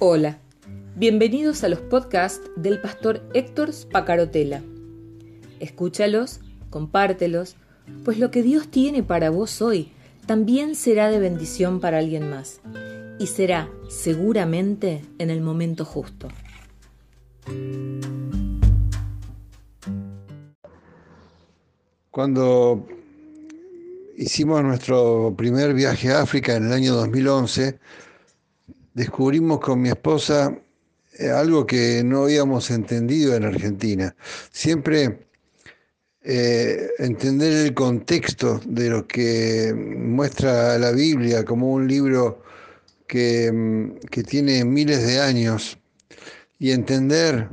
[0.00, 0.38] Hola,
[0.94, 4.62] bienvenidos a los podcasts del pastor Héctor Spacarotela.
[5.58, 6.38] Escúchalos,
[6.70, 7.56] compártelos,
[8.04, 9.90] pues lo que Dios tiene para vos hoy
[10.24, 12.60] también será de bendición para alguien más
[13.18, 16.28] y será seguramente en el momento justo.
[22.12, 22.86] Cuando
[24.16, 27.80] hicimos nuestro primer viaje a África en el año 2011,
[28.98, 30.58] descubrimos con mi esposa
[31.18, 34.14] eh, algo que no habíamos entendido en Argentina.
[34.50, 35.20] Siempre
[36.22, 42.42] eh, entender el contexto de lo que muestra la Biblia como un libro
[43.06, 45.78] que, mm, tiene miles de años
[46.58, 47.48] y entender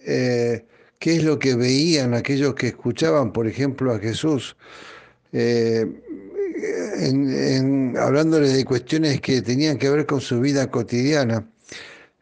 [0.00, 0.66] eh,
[0.98, 4.56] qué es lo que veían aquellos que escuchaban, por ejemplo, a Jesús
[6.98, 11.46] en, de cuestiones que tenían que ver con su vida cotidiana,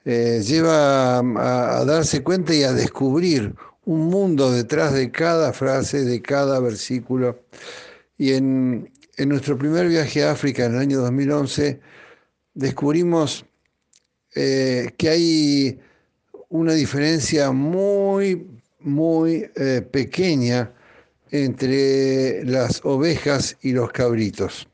[0.05, 3.55] eh, lleva a, darse cuenta y a descubrir
[3.85, 7.41] un mundo detrás de cada frase, de cada versículo.
[8.19, 11.81] Y en, nuestro primer viaje a África en el año 2011,
[12.55, 13.47] descubrimos
[14.35, 15.81] eh, que hay
[16.51, 18.47] una diferencia muy,
[18.81, 20.73] muy eh, pequeña
[21.31, 24.69] entre las ovejas y los cabritos.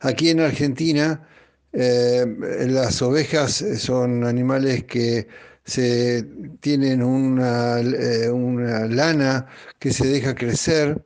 [0.00, 1.26] Aquí en Argentina,
[1.72, 2.26] eh,
[2.68, 5.28] las ovejas son animales que
[5.64, 6.26] se
[6.60, 9.46] tienen una, eh, una lana
[9.78, 11.04] que se deja crecer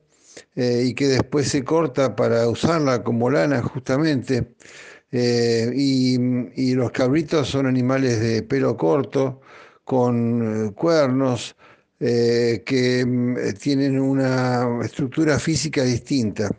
[0.55, 4.55] eh, y que después se corta para usarla como lana justamente.
[5.13, 6.19] Y,
[6.57, 9.41] y, los cabritos son animales de pelo corto,
[9.85, 11.57] con cuernos,
[11.99, 16.51] eh, que mm, tienen una estructura física distinta.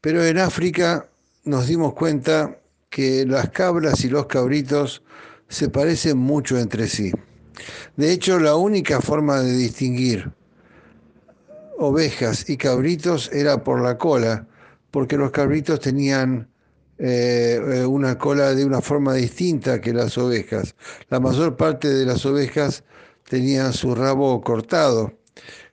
[0.00, 1.08] Pero en África
[1.44, 2.58] nos dimos cuenta
[2.90, 5.02] que las cabras y los cabritos
[5.48, 7.12] se parecen mucho entre sí.
[7.96, 10.32] De hecho, la única forma de distinguir
[11.78, 14.46] ovejas y cabritos era por la cola,
[14.90, 16.48] porque los cabritos tenían
[16.98, 20.74] eh, una cola de una forma distinta que las ovejas.
[21.10, 22.84] La mayor parte de las ovejas
[23.28, 25.12] tenían su rabo cortado.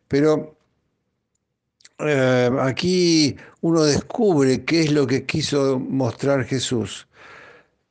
[0.07, 0.57] Pero
[1.99, 7.07] eh, aquí uno descubre qué es lo que quiso mostrar Jesús.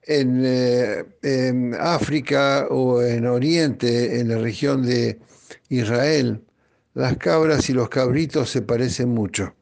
[0.03, 5.19] En, eh, en, África o en Oriente, en la región de
[5.69, 6.43] Israel,
[6.95, 9.55] las cabras y los cabritos se parecen mucho.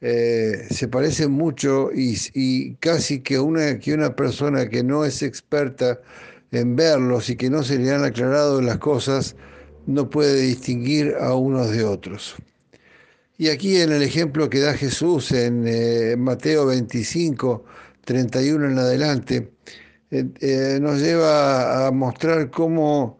[0.00, 5.22] Eh, se parecen mucho y, y, casi que una, que una persona que no es
[5.22, 6.00] experta
[6.56, 9.36] en verlos y que no se le han aclarado las cosas,
[9.86, 12.34] no puede distinguir a unos de otros.
[13.38, 17.64] Y aquí en el ejemplo que da Jesús en eh, Mateo 25,
[18.04, 19.52] 31 en adelante,
[20.10, 23.18] eh, eh, nos lleva a mostrar cómo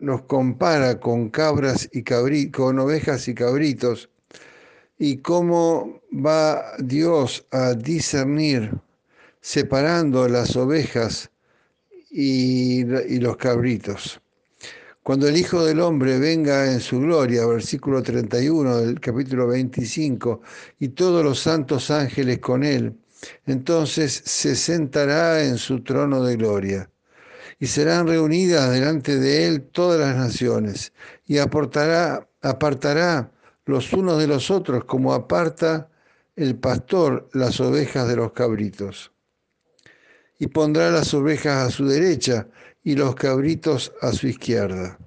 [0.00, 2.02] nos compara con cabras y
[2.50, 4.10] con ovejas y cabritos,
[4.98, 8.74] y cómo va Dios a discernir,
[9.40, 11.30] separando las ovejas
[12.10, 12.84] y,
[13.18, 14.20] los cabritos.
[15.02, 20.42] Cuando el Hijo del Hombre venga en su gloria, versículo 31 del capítulo 25,
[20.80, 22.94] y todos los santos ángeles con él,
[23.46, 26.90] entonces se sentará en su trono de gloria.
[27.58, 30.92] Y serán reunidas delante de él todas las naciones,
[31.26, 33.32] y apartará, apartará
[33.64, 35.88] los unos de los otros, como aparta
[36.36, 39.10] el pastor las ovejas de los cabritos
[40.38, 42.46] y pondrá las ovejas a su derecha
[42.84, 44.98] y los cabritos a su izquierda.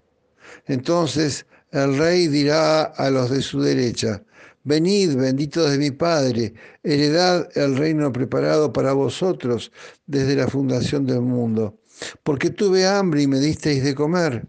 [0.67, 4.23] Entonces el rey dirá a los de su derecha,
[4.63, 6.53] Venid, benditos de mi Padre,
[6.83, 9.71] heredad el reino preparado para vosotros
[10.05, 11.79] desde la fundación del mundo.
[12.21, 14.45] Porque tuve hambre y me disteis de comer,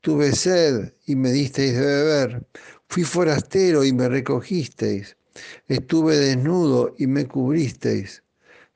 [0.00, 2.46] tuve sed y me disteis de beber,
[2.88, 5.16] fui forastero y me recogisteis,
[5.68, 8.23] estuve desnudo y me cubristeis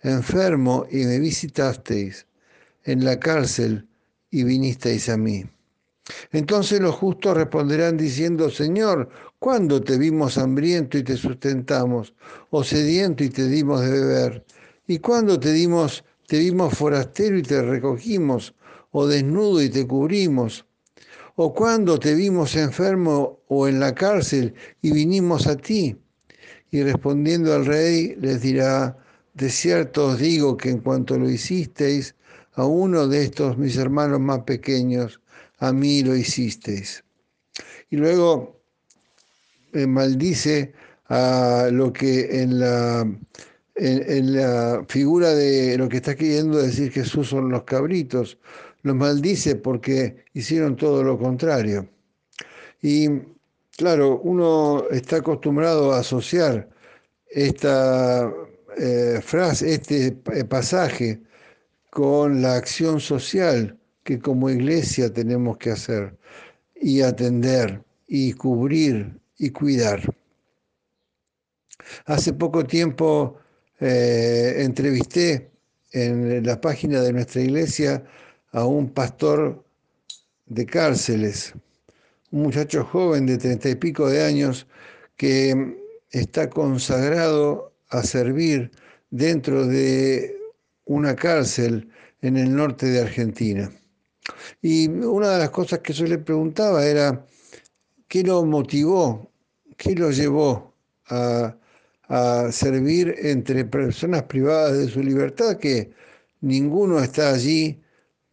[0.02, 2.26] enfermo y me visitasteis,
[2.84, 3.86] en la cárcel
[4.30, 5.44] y vinisteis a mí.
[6.32, 12.14] Entonces los justos responderán diciendo, Señor, ¿cuándo te vimos hambriento y te sustentamos,
[12.50, 14.44] o sediento y te dimos de beber?
[14.86, 18.54] ¿Y cuándo te dimos, te vimos forastero y te recogimos,
[18.90, 20.64] o desnudo y te cubrimos?
[21.36, 25.96] ¿O cuándo te vimos enfermo o en la cárcel y vinimos a ti?
[26.70, 28.96] Y respondiendo al rey les dirá,
[29.38, 32.16] de cierto os digo que en cuanto lo hicisteis
[32.54, 35.20] a uno de estos mis hermanos más pequeños,
[35.58, 37.04] a mí lo hicisteis.
[37.88, 38.60] Y luego
[39.72, 40.72] eh, maldice
[41.06, 43.06] a lo que en la
[43.76, 48.38] en, la figura de lo que está queriendo decir Jesús son los cabritos.
[48.82, 51.88] Los maldice porque hicieron todo lo contrario.
[52.82, 53.08] Y
[53.76, 56.68] claro, uno está acostumbrado a asociar
[57.30, 58.32] esta
[58.76, 60.12] eh, frase, este
[60.48, 61.22] pasaje
[61.90, 66.16] con la acción social que como iglesia tenemos que hacer
[66.74, 70.02] y atender y cubrir y cuidar.
[72.06, 73.38] Hace poco tiempo
[73.80, 75.50] eh, entrevisté
[75.92, 78.04] en la página de nuestra iglesia
[78.52, 79.64] a un pastor
[80.46, 81.54] de cárceles,
[82.30, 84.66] un muchacho joven de treinta y pico de años
[85.16, 85.76] que
[86.10, 88.70] está consagrado a servir
[89.10, 90.36] dentro de
[90.84, 91.88] una cárcel
[92.22, 93.70] en el norte de Argentina.
[94.62, 97.24] Y una de las cosas que yo le preguntaba era,
[98.08, 99.30] ¿qué lo motivó?
[99.76, 100.74] ¿Qué lo llevó
[101.06, 101.54] a,
[102.50, 105.58] servir entre personas privadas de su libertad?
[105.58, 105.92] Que
[106.40, 107.80] ninguno está allí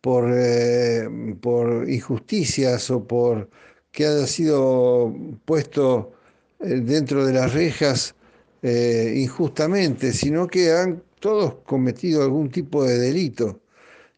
[0.01, 1.07] por, eh,
[1.41, 3.49] por injusticias o por
[3.91, 5.13] que haya sido
[5.45, 6.13] puesto
[6.59, 8.15] eh, dentro de las rejas
[8.61, 13.61] eh, injustamente, sino que han todos cometido algún tipo de delito.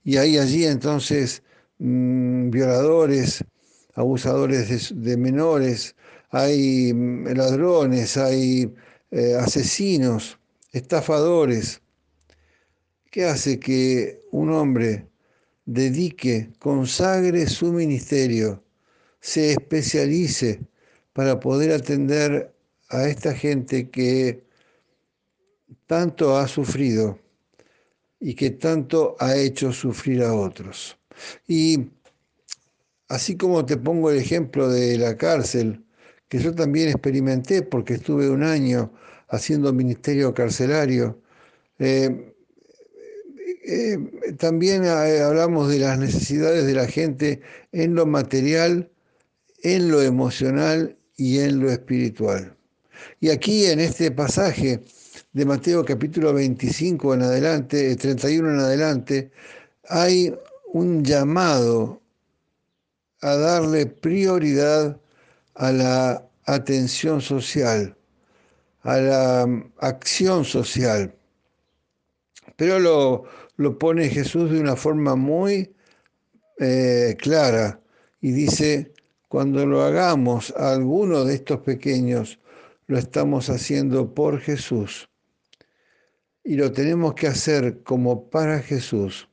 [0.04, 1.44] Y hay allí entonces
[1.80, 3.44] mm, violadores,
[3.96, 5.96] abusadores de, menores,
[6.32, 8.74] hay mm, ladrones, hay
[9.12, 10.40] eh, asesinos,
[10.72, 11.82] estafadores.
[13.12, 15.08] ¿Qué hace que un hombre
[15.66, 18.64] dedique, consagre su ministerio,
[19.20, 20.62] se especialice
[21.14, 22.54] para poder atender
[22.90, 24.44] a esta gente que
[25.86, 27.20] tanto ha sufrido
[28.20, 30.98] y que tanto ha hecho sufrir a otros.
[31.48, 31.90] Y
[33.08, 35.84] así como te pongo el ejemplo de la cárcel,
[36.28, 38.92] que yo también experimenté porque estuve un año
[39.30, 41.22] haciendo ministerio carcelario,
[41.80, 42.34] eh,
[43.66, 43.98] eh,
[44.38, 47.42] también eh, hablamos de las necesidades de la gente
[47.72, 48.90] en lo material,
[49.62, 52.57] en lo emocional y en lo espiritual.
[53.20, 54.82] Y aquí en este pasaje
[55.34, 59.32] de Mateo capítulo 25 en adelante, 31 en adelante,
[59.90, 60.34] hay
[60.74, 62.02] un llamado
[63.22, 65.00] a darle prioridad
[65.56, 67.96] a la atención social,
[68.82, 71.14] a la acción social.
[72.56, 73.24] Pero lo,
[73.58, 75.74] lo pone Jesús de una forma muy
[76.60, 77.80] eh, clara
[78.22, 78.92] y dice,
[79.28, 82.40] cuando lo hagamos a alguno de estos pequeños,
[82.88, 85.10] lo estamos haciendo por Jesús
[86.44, 89.28] y lo tenemos que hacer como para Jesús.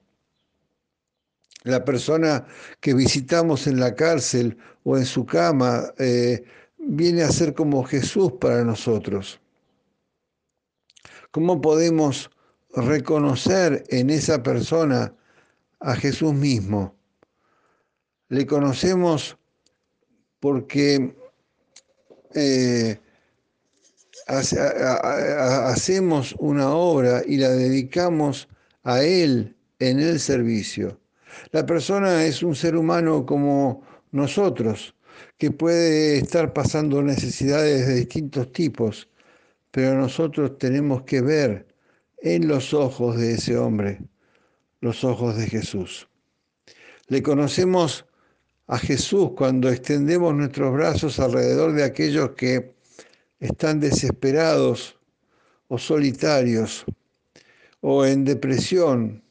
[1.62, 2.46] La persona
[2.80, 6.44] que visitamos en la cárcel o en su cama eh,
[6.76, 9.40] viene a ser como Jesús para nosotros.
[11.30, 12.30] ¿Cómo podemos
[12.74, 15.14] reconocer en esa persona
[15.78, 16.96] a Jesús mismo?
[18.28, 19.38] Le conocemos
[20.40, 21.16] porque
[22.34, 22.98] eh,
[24.26, 28.48] hacemos una obra y la dedicamos
[28.82, 31.00] a Él en el servicio.
[31.52, 33.82] La persona es un ser humano como
[34.12, 34.94] nosotros,
[35.38, 39.08] que puede estar pasando necesidades de distintos tipos,
[39.70, 41.66] pero nosotros tenemos que ver
[42.18, 44.00] en los ojos de ese hombre
[44.80, 46.08] los ojos de Jesús.
[47.08, 48.06] Le conocemos
[48.66, 52.74] a Jesús cuando extendemos nuestros brazos alrededor de aquellos que
[53.44, 54.98] están desesperados
[55.68, 56.84] o solitarios
[57.82, 59.22] o en depresión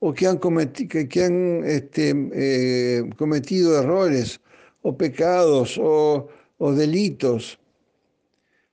[0.00, 4.40] o que han, que han este, eh, cometido errores
[4.82, 6.28] o pecados o
[6.74, 7.58] delitos.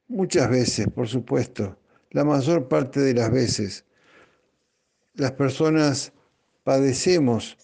[0.07, 1.77] Muchas veces, por supuesto,
[2.11, 3.85] la mayor parte de las veces,
[5.13, 6.11] las personas
[6.63, 7.57] padecemos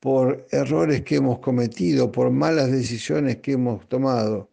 [0.00, 4.48] por errores que hemos cometido, por malas decisiones que hemos tomado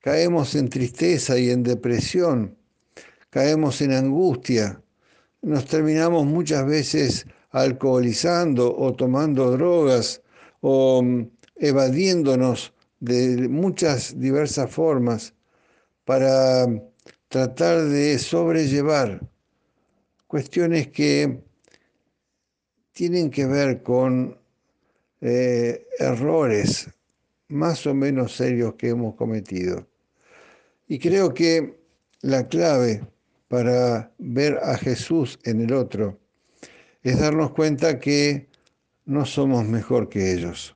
[0.00, 2.56] caemos en tristeza y en depresión,
[3.30, 4.82] caemos en angustia,
[5.42, 10.22] nos terminamos muchas veces alcoholizando o tomando drogas
[10.60, 15.34] o mm, evadiéndonos de muchas diversas formas
[16.04, 16.66] para
[17.28, 19.20] tratar de sobrellevar
[20.26, 21.42] cuestiones que
[22.92, 24.38] tienen que ver con
[25.20, 26.88] eh, errores
[27.48, 29.89] más o menos serios que hemos cometido.
[30.90, 31.78] Y creo que
[32.20, 33.00] la clave
[33.46, 36.18] para ver a Jesús en el otro
[37.04, 38.48] es darnos cuenta que
[39.04, 40.74] no somos mejor que ellos.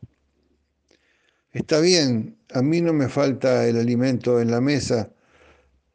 [1.50, 5.10] Está bien, a mí no me falta el alimento en la mesa,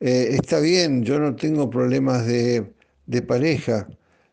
[0.02, 2.74] Eh, está bien, yo no tengo problemas de,
[3.06, 3.88] de pareja.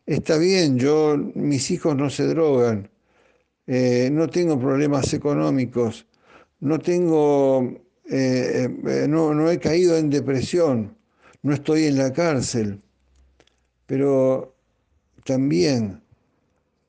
[0.05, 2.89] Está bien, yo, mis hijos no se drogan.
[3.67, 6.07] Eh, no tengo problemas económicos.
[6.61, 8.69] No tengo, eh,
[9.07, 10.95] no, no he caído en depresión.
[11.41, 12.81] No estoy en la cárcel.
[13.85, 14.55] Pero
[15.23, 16.01] también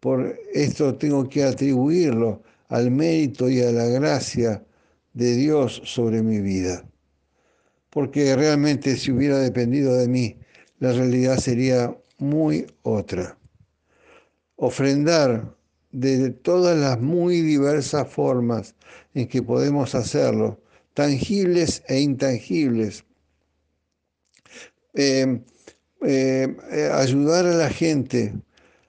[0.00, 4.64] por esto tengo que atribuirlo al mérito y a la gracia
[5.12, 6.84] de Dios sobre mi vida.
[7.90, 10.38] Porque realmente si hubiera dependido de mí,
[10.78, 13.36] la realidad sería muy otra.
[14.56, 15.56] Ofrendar
[15.90, 18.74] de todas las muy diversas formas
[19.14, 20.60] en que podemos hacerlo,
[20.98, 23.04] tangibles e intangibles.
[24.94, 25.40] Eh,
[26.02, 28.34] eh, eh, ayudar a la gente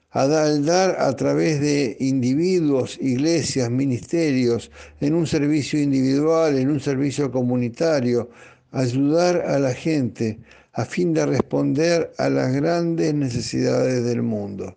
[0.09, 7.29] a dar a través de individuos, iglesias, ministerios, en un servicio individual, en un servicio
[7.29, 8.31] comunitario,
[8.71, 10.39] ayudar a la gente
[10.73, 14.75] a fin de responder a las grandes necesidades del mundo.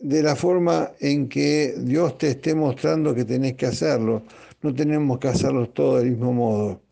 [0.00, 4.22] De la forma en que Dios te esté mostrando que tenés que hacerlo,
[4.62, 6.82] no tenemos que hacerlo todo del mismo modo,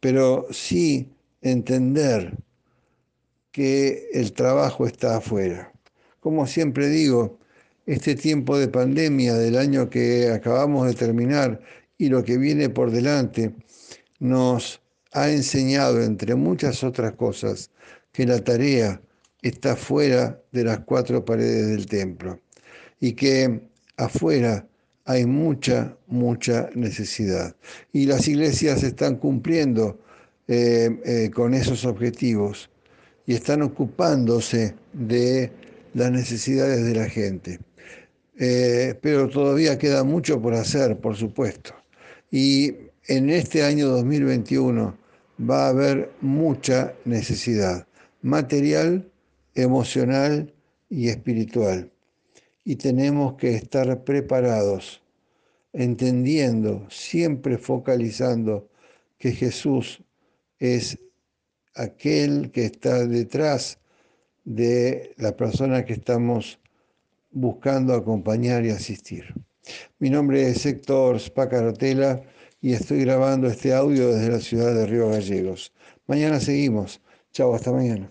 [0.00, 1.10] pero sí
[1.40, 2.36] entender
[3.52, 5.72] que el trabajo está afuera.
[6.20, 7.38] Como siempre digo,
[7.86, 11.60] este tiempo de pandemia del año que acabamos de terminar
[11.96, 13.54] y lo que viene por delante
[14.18, 14.80] nos
[15.12, 17.70] ha enseñado, entre muchas otras cosas,
[18.12, 19.00] que la tarea
[19.40, 22.40] está fuera de las cuatro paredes del templo
[22.98, 23.60] y que
[23.96, 24.66] afuera
[25.06, 27.54] hay mucha, mucha necesidad.
[27.92, 29.98] Y las iglesias están cumpliendo
[30.48, 32.68] eh, eh, con esos objetivos
[33.24, 35.50] y están ocupándose de
[35.94, 37.60] las necesidades de la gente.
[38.38, 41.72] Eh, pero todavía queda mucho por hacer, por supuesto.
[42.30, 42.74] Y
[43.06, 44.98] en este año 2021
[45.48, 47.86] va a haber mucha necesidad
[48.22, 49.08] material,
[49.54, 50.52] emocional
[50.90, 51.90] y espiritual.
[52.68, 55.00] Y tenemos que estar preparados,
[55.72, 58.68] entendiendo, siempre focalizando
[59.18, 60.02] que Jesús
[60.58, 60.98] es
[61.76, 63.78] aquel que está detrás
[64.44, 66.58] de la persona que estamos
[67.30, 69.32] buscando acompañar y asistir.
[70.00, 72.20] Mi nombre es Héctor Spacarotela
[72.60, 75.72] y estoy grabando este audio desde la ciudad de Río Gallegos.
[76.08, 77.00] Mañana seguimos.
[77.30, 78.10] Chao, hasta mañana.